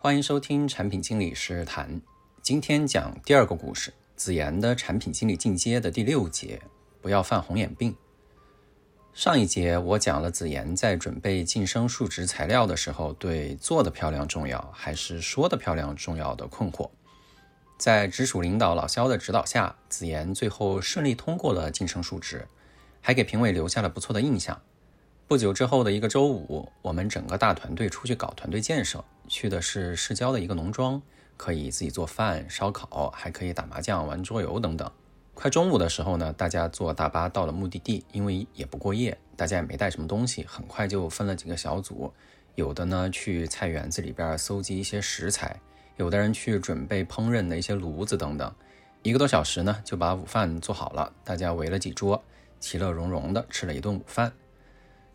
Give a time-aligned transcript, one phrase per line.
[0.00, 2.00] 欢迎收听产品经理是谈。
[2.40, 6.62] 今天讲第二个故事，子妍的产品经理进阶的第六节，
[7.02, 7.92] 不要犯红眼病。
[9.12, 16.88] 上一节我讲了子妍在准备晋升述职材料的时候，对做的漂亮重要还是说的漂亮重要的困惑。
[17.76, 22.46] 在直属领导老肖的指导下，子妍最后顺利通过了晋升述职，
[23.00, 24.62] 还给评委留下了不错的印象。
[25.28, 31.02] 不久之后的一个周五，我们整个大团队出去搞团队建设，去的是市郊的一个农庄，
[31.36, 34.90] 可以自己做饭、烧烤，还可以打麻将、玩桌游等等。
[35.34, 42.10] 快中午的时候呢，大家坐大巴到了目的地，因为也不过夜，大家也没带什么东西，很快就分了几个小组，
[42.54, 45.60] 有的呢去菜园子里边搜集一些食材，
[45.98, 48.50] 有的人去准备烹饪的一些炉子等等。
[49.02, 52.24] 一个多小时呢，就把午饭做好了，大家围了几桌，
[52.58, 54.32] 其乐融融的吃了一顿午饭。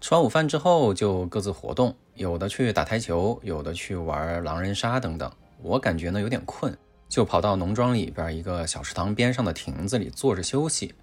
[0.04, 5.32] 吃完午饭之后，就各自活动，有的去打台球，有的去玩狼人杀等等。
[5.62, 10.94] 我感觉呢有点困，就跑到农庄里边一个小池塘边上的亭子里坐着休息。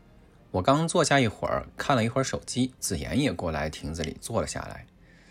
[0.50, 4.84] 我刚坐下一会儿，看了一会儿手机，子妍也过来亭子里坐了下来。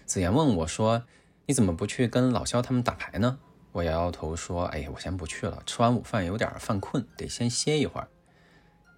[0.04, 1.04] 子妍问我说
[1.46, 3.38] ：“你怎么不去跟老肖他们打牌呢？”
[3.72, 8.08] 我摇摇头说：“哎呀，我先不去了，吃完午饭有点犯困，得先歇一会儿。”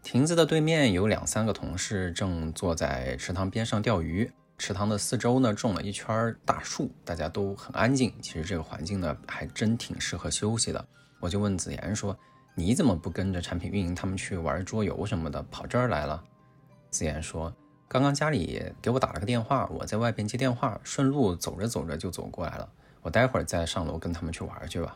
[0.02, 4.31] 亭子的对面有两三个同事正坐在池塘边上钓鱼。
[4.61, 8.13] 池塘的四周呢，种了一圈大树，大家都很安静。
[8.21, 10.85] 其实这个环境呢，还真挺适合休息的。
[11.19, 12.15] 我就问子妍说
[12.53, 16.23] ：“你怎么不跟着产品运营他们去玩桌游什么的，跑这儿来了？”
[16.91, 17.51] 子妍说
[17.89, 22.69] ：“刚刚家里给我打了个电话，我在外边接电话，顺路走着走着就走过来了。
[23.01, 24.95] 我待会儿再上楼跟他们去玩去吧。”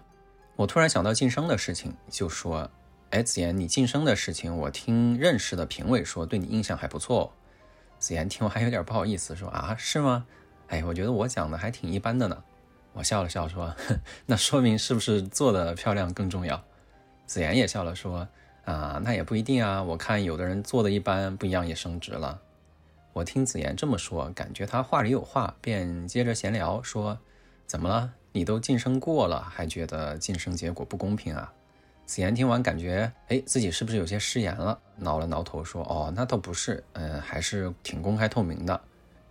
[0.55, 2.69] 我突然想到晋升的事情，就说
[3.09, 7.33] ：“哎，子妍，你晋升的事情，我听认识的评委说，对你印象还不错。”
[7.99, 10.25] 子妍听完还有点不好意思，说啊是吗？
[10.67, 12.43] 哎，我觉得我讲的还挺一般的呢。
[12.93, 13.75] 我笑了笑说，
[14.25, 16.63] 那说明是不是做的漂亮更重要？
[17.25, 18.27] 子妍也笑了说，
[18.63, 22.39] 啊那也不一定啊，我看有的人做的一般，不一样也升职了。
[23.13, 27.17] 我听子妍这么说，感觉她话里有话，便接着闲聊说，
[27.65, 28.13] 怎么了？
[28.31, 31.53] 你都晋升过了，还觉得晋升结果不公平啊？
[32.05, 34.79] 子妍听完，感觉哎，自己是不是有些失言了？
[34.97, 38.79] 挠了挠头说：“哦，那倒不是，嗯，还是挺公开透明的。”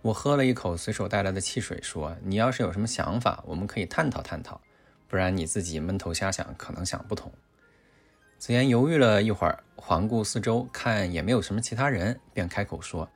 [0.03, 4.59] 我喝了一口随手带来的汽水，说：“你要是有什么想法，我们可以探讨探讨，
[5.07, 7.31] 不然你自己闷头瞎想，可能想不通。”
[8.37, 13.09] 子妍犹豫了一会儿，环顾四周，看也没有什么其他人，便开口说：“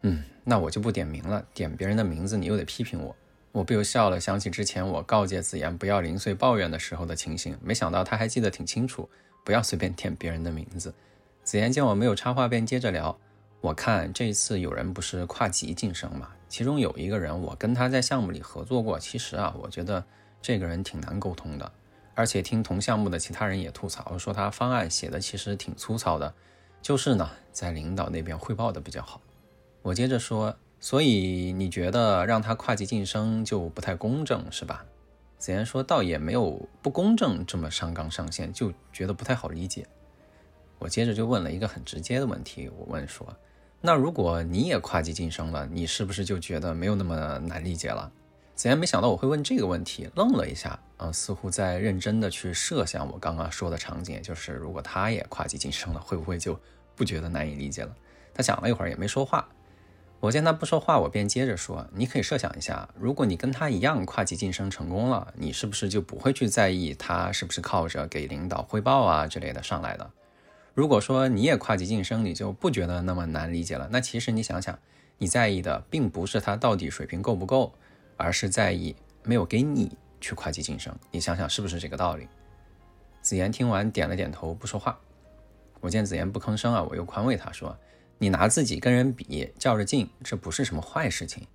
[0.00, 3.14] 嗯，那我就不点名了，点别人的名字，你又得批评我。”
[3.52, 9.06] 我不由笑了，想起之前我告诫子言不要零碎抱怨的时候的情形，没想到他还记得挺清楚，
[9.44, 10.94] 不要随便 点别人的名字。
[11.44, 13.18] 子言见我没有插话，便接着聊。
[13.60, 18.98] 我看这一次有人不是跨级晋升嘛，其中有一个人，我跟他在项目里合作过。
[18.98, 20.02] 其实啊，我觉得
[20.40, 21.70] 这个人挺难沟通的，
[22.14, 26.32] 而且听同项目的其他人也吐槽说他方案写的其实挺粗糙的，
[26.80, 29.20] 就是呢，在领导那边汇报的比较好。
[29.82, 30.56] 我接着说。
[30.82, 34.84] 所以你觉得让他跨级晋升就不太公正是吧？
[35.38, 39.86] 子妍说，倒也没有不公正这么上纲上线，就觉得不太好理解。
[40.80, 43.32] 我接着就问了一个很直接的问题，我问说，
[43.80, 48.10] 那如果你也跨级晋升了，你是不是就觉得没有那么难理解了？
[48.56, 56.58] 子妍没想到我会问这个问题，愣了一下，啊，似乎在认真的去设想我刚刚说的场景，就是如果他也跨级晋升了，会不会就
[56.96, 57.94] 不觉得难以理解了？
[58.34, 59.48] 他想了一会儿也没说话。
[60.22, 70.08] 我见他不说话，我便接着说：“你可以设想一下，如果你跟他一样跨级晋升成功了，你是不是就不会去在意他是不是靠着给领导汇报啊之类的上来的？
[70.74, 73.88] 如果说你也跨级晋升，你就不觉得那么难理解了？
[73.90, 74.78] 那其实你想想，
[75.18, 77.74] 你在意的并不是他到底水平够不够，
[78.16, 78.94] 而是在意
[79.24, 79.90] 没有给你
[80.20, 80.94] 去跨级晋升。
[81.10, 82.28] 你想想是不是这个道理？”
[83.22, 84.96] 子妍听完点了点头，不说话。
[85.80, 87.76] 我见子妍不吭声啊，我又宽慰她说。
[88.22, 91.48] 你拿自己跟人比较着劲，这不是什么坏事情，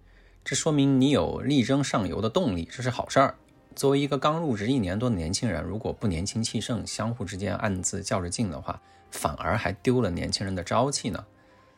[0.44, 3.36] 这说明你有力争上游的动力，这是好事儿。
[3.74, 8.82] 作为一个刚入职一年多的年轻人，如果不年轻气盛，相互之间暗自较着劲的话，
[9.12, 11.26] 反而还丢了年轻人的朝气呢。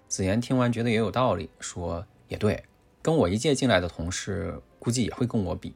[0.08, 2.64] 子妍听完觉得也有道理，说也对，
[3.04, 5.75] 跟我一届进来的同事估计也会跟我比。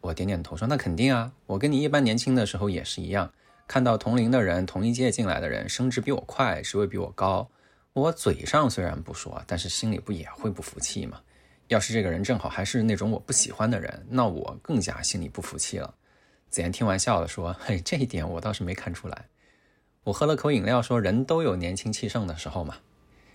[0.00, 3.30] 我点点头说那肯定啊，我跟你一般年轻的时候也是一样，
[3.68, 7.50] 看到同龄的人、同一届进来的人升职比我快，职位比我高。
[7.96, 11.18] 我嘴上虽然不说，但是心里不也会不服气吗？
[11.68, 15.94] 要是这个人正好还是那种我不喜欢的人，那我更加心里不服气了。
[16.50, 19.24] 子妍听完笑了，说：“嘿，这一点我倒是没看出来。”
[20.04, 22.76] 我喝了口饮料，说：“人都有年轻气盛的时候嘛，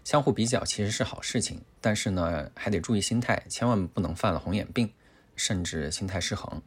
[0.03, 4.93] 相互比较其实是好事情，但是呢，还得注意心态，千万不能犯了红眼病，
[5.35, 6.61] 甚至心态失衡。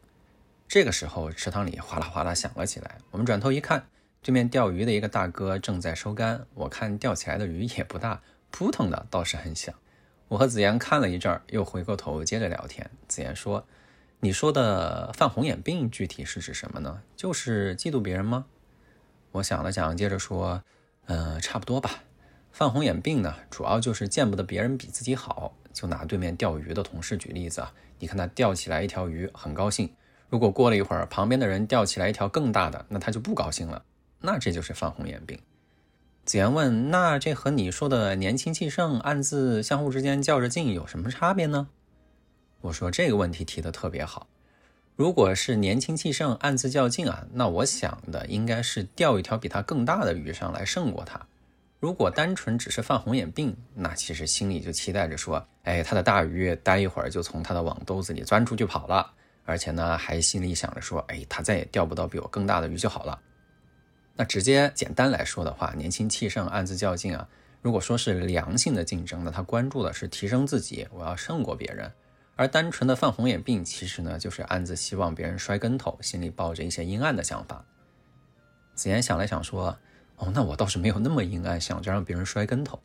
[0.66, 2.98] 这个时候，池塘里哗啦哗啦响了起来。
[3.12, 3.86] 我们转头一看，
[4.24, 6.46] 对面钓鱼的一个大哥正在收竿。
[6.54, 9.74] 我看钓起来的鱼也不大，扑腾的倒是很响。
[10.28, 12.90] 我和子妍看了一阵儿，又回过头接着聊天。
[13.06, 13.66] 子妍说
[14.20, 17.02] ：“你说的犯红眼病具体是指什么呢？
[17.14, 18.46] 就是嫉妒别人吗？”
[19.32, 20.62] 我想了想，接着说
[21.04, 22.02] ：“嗯，差不多吧。
[22.50, 25.54] 犯红眼病呢，主要就是见不得别人比自己好。
[25.74, 29.92] 就拿对面钓鱼的同事举例子啊，你看他钓起来一条鱼，很高兴。”
[30.30, 33.84] 如果过了一会儿，旁边的人钓起来一条更大的，那他就不高兴了。
[34.26, 35.38] 那这就是犯红眼病。
[36.24, 41.68] 子言问：“那这和你说的年轻气盛、暗自相互之间较着劲有什么差别呢？”
[42.62, 44.26] 我说：“这个问题提的特别好。
[44.96, 51.20] 如果是年轻气盛、暗自较劲啊，那我想的应该是钓一条比他更大的鱼上来胜过他。
[51.78, 59.12] 如果单纯只是犯红眼病，那其实心里就期待着说：哎，他的大鱼待一会儿就从他的网兜子里钻出去跑了。”
[59.44, 63.20] 而且呢，还心里想着说：“哎，他再也钓不到比我更大的鱼就好了。”
[64.16, 67.28] 那直接简单来说的话，年轻气盛，暗自较劲啊。
[67.62, 71.88] 如果说是良性的竞争，那他关注的是提升自己，我要胜过别人；
[72.36, 77.64] 而单纯的犯红眼病，其实呢，就是暗自希望别人摔跟头，心里抱着一些阴暗的想法。
[78.74, 79.78] 子言想了想说
[80.16, 82.78] ：“哦，那我倒是没有那么阴暗，想着让别人摔跟头。”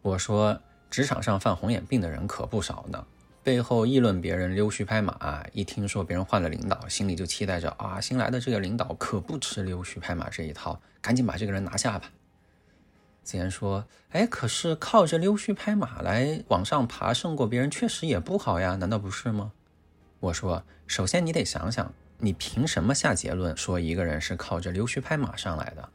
[0.00, 3.04] 我说：“职场上犯红眼病的人可不少呢。”
[3.42, 12.10] 背后议论别人溜须拍马，一听说别人换了领导，心里就期待着啊，新来的这个领导可不吃溜须拍马这一套，赶紧把这个人拿下吧。
[13.22, 19.52] 子言说：“哎，可是靠着溜须拍马来往上爬，胜过别人确实也不好呀，难道不是吗？”
[20.20, 25.88] 我说：“首先你得想想，你凭什么下结论说一个人是靠着溜须拍马上来的？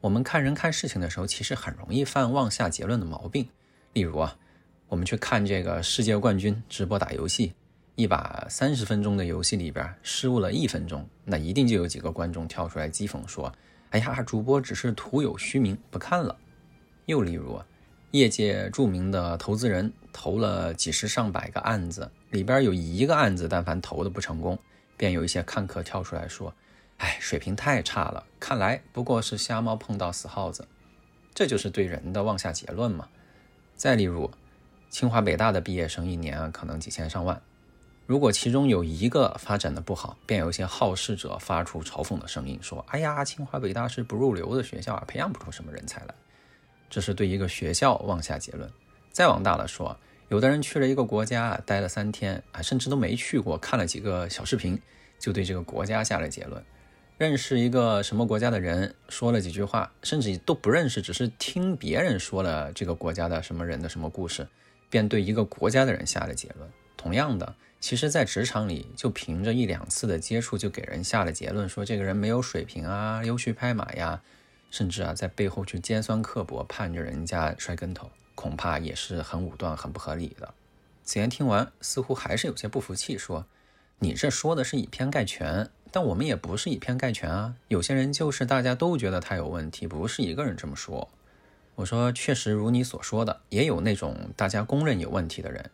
[0.00, 3.48] 我们看人看事情的时候，其实很容易犯妄下结论的毛病，
[3.92, 4.38] 例如啊。”
[4.88, 7.52] 我们去看这个世界冠军直播打游戏，
[7.96, 13.52] 一把三十分钟的游戏里边失误了一分钟，那一定就有几个观众跳出来讥讽说
[13.90, 16.36] ：“哎呀，主播只是徒有虚名，不看了。”
[17.06, 17.60] 又例如，
[18.12, 24.58] 业界著名的投资人投了几十上百个案子，里边有一个案子但凡投的不成功，
[24.96, 26.54] 便有一些看客跳出来说
[26.98, 30.68] ：“哎，水平太差了，看来不过是瞎猫碰到死耗子。”
[31.34, 33.08] 这就是对人的妄下结论嘛。
[33.74, 34.30] 再例如。
[34.94, 37.42] 清华北大的毕业生一年可能几千上万，
[38.06, 46.14] 如果其中有一个发展的不好，便有一些好事者发出嘲讽的声音，说：“哎呀，清华北大是不入流的学校啊，培养不出什么人才来。”
[46.88, 48.70] 这是对一个学校妄下结论。
[49.10, 49.98] 再往大了说，
[50.28, 54.80] 有的人去了一个国家待了三天啊，甚至都没去过，看了几个小视频，
[55.18, 56.64] 就对这个国家下了结论。
[57.18, 64.46] 认识一个什么国家的人，说了几句话，甚至都不认识，只是听别人说了这个国家的什么人的什么故事。
[64.94, 66.70] 便对一个国家的人下了结论。
[66.96, 74.22] 同样的，其实，在职场里，就凭着一两次的接触，就给人下了结论，说这个人没有水平啊，溜须拍马呀，
[74.70, 80.54] 甚至啊，在背后去尖酸刻薄，盼着人家摔跟头，恐怕也是很武断、很不合理的。
[81.02, 83.46] 子言听完，似乎还是有些不服气，说
[83.98, 87.56] ：“你这说的是以偏概全，但我们也不是以偏概全啊。
[87.66, 91.10] 有些人就是大家都觉得他有问题，不是一个人这么说。”
[91.76, 95.70] 我说，确实如你所说的，也有那种大家公认有问题的人，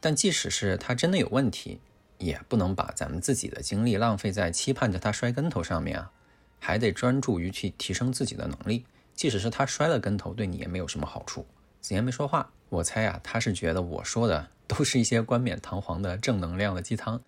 [0.00, 1.80] 但即使是他真的有问题，
[2.18, 6.10] 也不能把咱们自己的精力浪费在期盼着他摔跟头上面啊，
[6.60, 8.84] 还得专注于去提升自己的能力。
[9.14, 11.44] 即使是他摔了跟头，对你也没有什么好处。
[11.80, 17.20] 子言没说话，我猜啊，他是觉得我说的都是一些冠冕堂皇的正能量的鸡汤，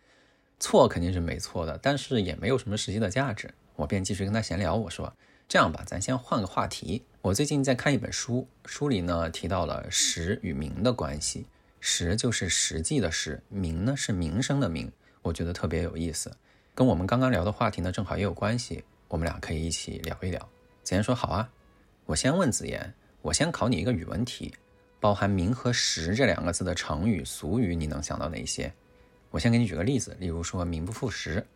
[0.60, 3.52] 错肯定是没错的，但是也没有什么实际的价值。
[3.74, 5.12] 我便继续跟他闲聊，我说。
[5.48, 7.02] 这样吧，咱先换个话题。
[7.22, 11.46] 我最近在看一本书，书里呢提到了实与名的关系。
[11.80, 14.92] 实就是实际的实，名呢是名声的名。
[15.22, 16.30] 我觉得特别有意思，
[16.74, 18.84] 跟我们刚刚聊的话题呢正好也有关系。
[19.08, 20.38] 我们俩可以一起聊一聊。
[20.82, 21.48] 子言说好啊。
[22.04, 24.52] 我先问子言，我先考你一个语文题，
[25.00, 28.70] 包含名和实这两个字的成语俗语，你能想到哪些？
[29.30, 31.46] 我先给你举个例子，例如说名不副实。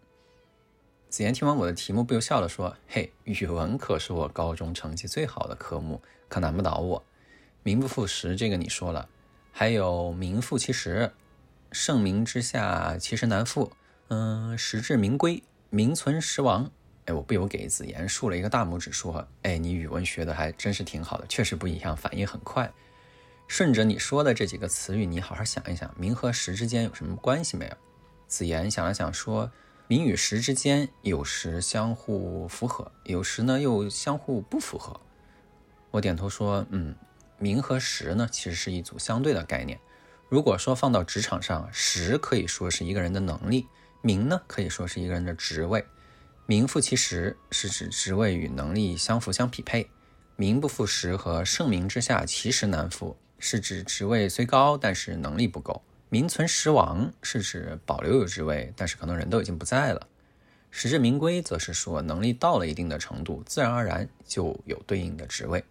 [1.13, 7.05] 子言听完我的题目，不由笑了，说：“嘿，语文可是我高中成绩最好的科目，可难不倒我。
[7.63, 9.07] 名不副实，这个你说了，
[9.53, 11.13] 还有名副其实，
[11.71, 13.71] 盛名之下其实难副。
[14.09, 16.71] 嗯，实至名归，名存实亡。
[17.05, 22.73] 哎，我不由给子言竖了一个大拇指，说：哎，你语文学的还真是挺好的，确实不一样，反应很快。
[23.47, 27.77] 顺着你说的这几个词语，你好好想一想，名和实之间有什么关系没有？
[28.27, 29.53] 子言想了想，说。”
[29.89, 34.99] 名与实之间，有时相互符合，有时呢又相互不符合。
[35.91, 36.97] 我点头说：“嗯，
[37.39, 39.79] 名和实呢，其实是一组相对的概念。
[40.31, 43.67] 如果说放到职场上，实可以说是一个人的能力，
[44.01, 45.85] 名呢，可以说是一个人的职位。
[46.47, 49.91] 名副其实是指职位与能力相符相匹配。
[50.37, 55.83] 名不副实和盛名之下其实难副，是指职位虽高，但是能力不够。
[56.13, 60.07] 名存实亡是指保留有职位，但是可能人都已经不在了。
[60.71, 65.65] 实至名归则是说能力到了一定的程度，自然而然就有对应的职位。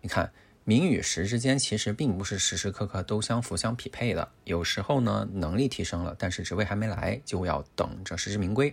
[0.00, 0.30] 你看。
[0.64, 8.72] 名与实之间其实并不是时时刻刻都相符相匹配的，有时候呢能力提升了，但是职位还没来，就要等着实至名归；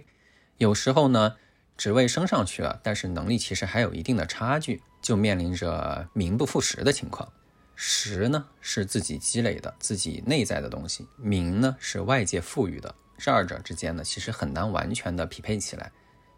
[0.58, 1.38] 有时候呢
[1.77, 7.32] 职位升上去了，但是能力其实还有一定的差距，就面临着名不副实的情况。
[7.75, 15.91] 实呢是自己积累的、自己内在的东西，名呢是外界赋予的，这二者之间呢其实很难完全的匹配起来。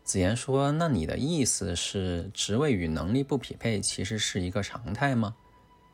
[0.03, 5.36] 子言说：“那你的意思是职位与能力不匹配，其实是一个常态吗？”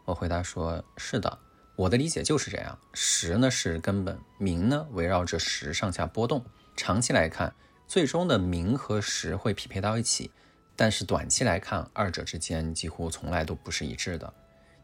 [0.05, 1.39] 我回答说：“是的，
[1.75, 2.77] 我的理解就是这样。
[2.93, 6.45] 时呢是根本，名呢围绕着时上下波动。
[6.75, 7.55] 长期来看，
[7.87, 10.29] 最终的名和时会匹配到一起，
[10.75, 14.31] 但是短期来看，二者之间几乎从来都不是一致的。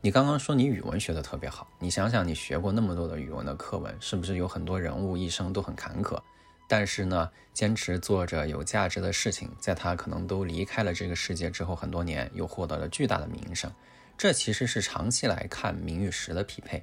[0.01, 6.18] 你刚刚说你语文学得特别好，你想想，你学过那么多的语文的课文，是不是有很多人物一生都很坎坷，
[6.70, 13.70] 但是呢，坚持做着有价值的事情，在他可能都离开了这个世界之后很多年，又获得了巨大的名声。”
[14.18, 16.82] 这其实是长期来看名与实的匹配，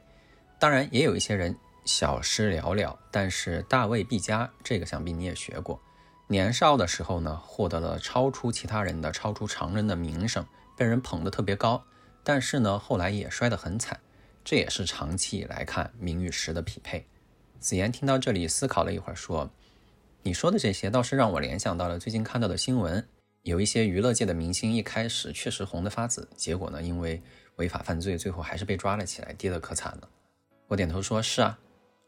[0.58, 1.56] 当然也有一些人
[1.87, 4.50] 小失寥寥，但是大未必佳。
[4.62, 5.80] 这个想必你也学过。
[6.26, 10.44] 年少的时候呢，获得了超出其他人的、超出常人的名声，
[10.76, 11.82] 被人捧得特别高。
[12.28, 14.00] 但是呢，后来也摔得很惨。
[14.45, 17.06] 这也是长期来看名与实的匹配。
[17.61, 19.49] 子言听到这里，思考了一会儿，说
[20.25, 23.06] ：“你说的这些倒是让我联想到了最近看到的新闻。”
[23.45, 27.23] 有一些娱乐界的明星一开始确实红得发紫，结果呢，因为
[27.59, 30.09] 违法犯罪，最后还是被抓了起来，跌得可惨了。
[30.66, 31.56] 我点头说：“是啊，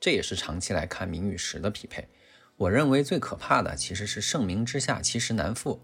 [0.00, 2.08] 这也是长期来看名与实的匹配。
[2.56, 5.80] 我认为最可怕的其实是盛名之下其实难副，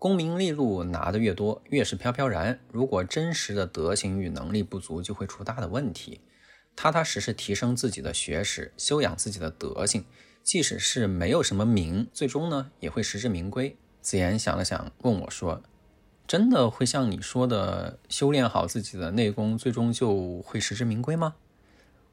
[0.00, 2.58] 功名利禄拿得越多，越是飘飘然。
[2.72, 6.22] 如果真实的德行与能力不足，就会出大的问题。
[6.74, 10.06] 踏踏实实提升自己的学识，修养自己的德行，
[10.42, 15.62] 即使是没有什么名，最终呢，也会实至名归。”子言想了想，问我说
[16.26, 21.34] ：“真的会像你说的，修炼好自己的内功，最终就会实至名归吗？”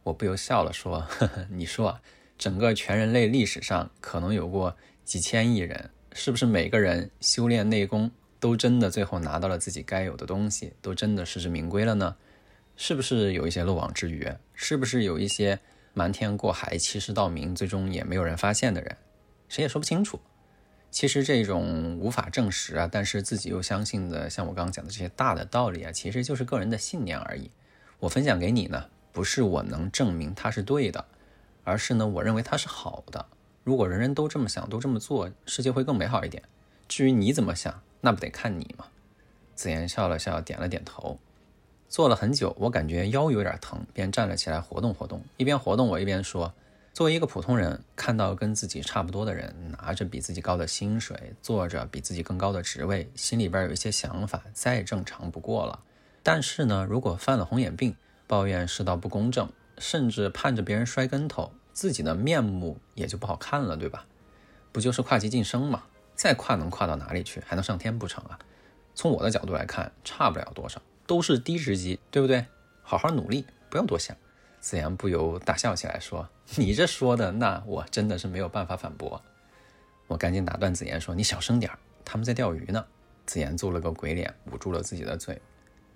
[0.03, 2.01] 我不由笑了，说：“呵呵，你说啊，
[2.37, 4.75] 整个全人类历史上可能有过
[5.05, 8.09] 几千亿人，是不是每个人修炼内功
[8.39, 12.15] 都真的最后拿到了自己该有的东西，都真的实至名归了呢？
[12.75, 14.27] 是不是有一些漏网之鱼？
[14.55, 15.59] 是不是有一些
[15.93, 18.97] 瞒天过海、欺世盗名，最终也没有人发现的人？
[19.47, 20.19] 谁也说不清楚。”
[20.89, 27.51] 其实这种无法证实啊，但是自己又相信的，像我刚刚讲的这些大的道理啊，其实就是个人的信念而已。
[27.99, 31.05] 我分享给你呢，不是我能证明它是对的，
[31.63, 33.23] 而是呢，我认为它是好的。
[33.67, 36.41] 如果人人都这么想，都这么做，世界会更美好一点。
[36.87, 38.85] 至于你怎么想，那不得看你吗？
[39.55, 41.19] 子言笑了笑，点了点头。
[41.89, 45.21] 坐了很久，我感觉腰有点疼，便站了起来活动活动。
[45.35, 46.53] 一边活动，我一边说。
[46.93, 55.83] 作为一个普通人，看到跟自己差不多的人拿着比自己高的薪水，做着比自己更高的职位，心里边有一些想法，再正常不过了。
[56.23, 57.97] 但是呢，如果犯了红眼病，
[58.27, 64.03] 抱怨世道不公正，甚至盼着别人摔跟头，自己的面目也就不好看了，对吧？
[64.71, 65.83] 不就是跨级晋升吗？
[66.15, 67.39] 再跨能跨到哪里去？
[67.45, 68.39] 还能上天不成啊？
[68.95, 72.43] 从我的角度来看，差不了多少，都是低职级，对不对？
[72.81, 74.17] 好好努力，不要多想。
[74.59, 76.27] 子言不由大笑起来，说。
[76.55, 79.21] 你这说的，那我真的是没有办法反驳。
[80.07, 82.83] 我赶紧打断子言说：“你小声点儿，他们在钓鱼呢。”
[83.27, 85.39] 子言做了个鬼脸，捂住了自己的嘴。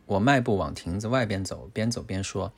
[0.05, 2.53] 我迈步往亭子外边走，边走边说：“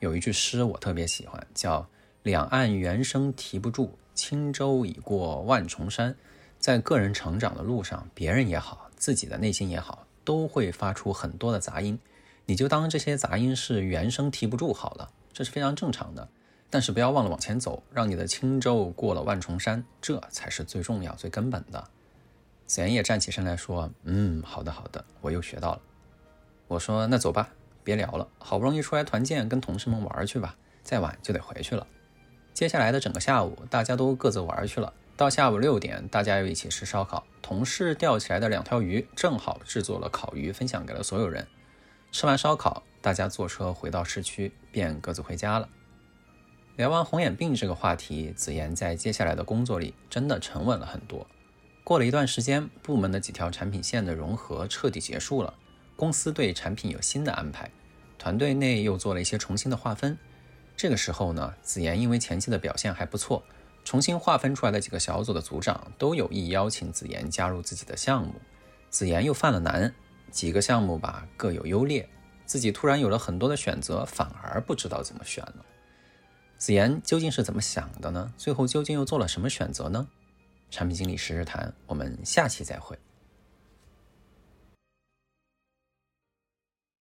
[0.00, 1.88] 有一句诗我特别喜欢，叫
[2.26, 6.12] ‘两岸猿声啼不住，轻舟已过万重山’。
[6.58, 11.96] 在个人成长的路上，别人也好，自己的内心也好，都会发出很多的杂音。
[12.44, 16.28] 你就当这些杂音是猿声啼不住好了，这是非常正常的。”
[16.68, 21.88] 但是不要忘了往前走，让你的轻舟过了万重山，这才是最重要、最根本的。
[22.66, 25.80] 子言也站起身来说：“嗯，好的，好的，我又学到了。”
[26.66, 27.50] 我说：“那走吧，
[27.84, 31.86] 别聊了，好不容易出来团建，跟同事们玩去吧，再晚就得回去了。”
[32.56, 34.90] 接下来的整个下午，大家都各自玩去了。
[35.14, 37.22] 到下午六点，大家又一起吃烧烤。
[37.42, 41.46] 同事钓起来的两条鱼，正好制作了烤鱼，分享给了所有人。
[42.12, 45.68] 吃完烧烤，大家坐车回到市区，便各自回家了。
[46.76, 51.26] 聊完红眼病这个话题，子言在接下来的工作里真的沉稳了很多。
[51.84, 55.52] 过了一段时间，部门的几条产品线的融合彻底结束了，
[55.94, 57.70] 公司对产品有新的安排，
[58.16, 60.16] 团队内又做了一些重新的划分。
[60.76, 63.42] 这个时候呢，子妍因为前期的表现还不错，
[63.84, 68.34] 重新划分出来的几个小组的组长都有意邀请子妍加入自己的项目，
[68.90, 69.94] 子妍又犯了难，
[70.30, 72.06] 几个项目吧各有优劣，
[72.44, 75.64] 自己突然有了很多的选择，反而不知道怎么选了。
[76.58, 78.32] 子妍究竟是怎么想的呢？
[78.36, 80.06] 最后究竟又做了什么选择呢？
[80.70, 82.98] 产品经理时时谈，我们下期再会。